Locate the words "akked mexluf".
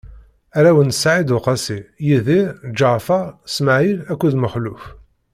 4.11-4.83